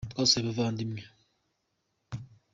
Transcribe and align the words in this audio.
Twasuye 0.11 0.41
abavandimwe 0.43 1.01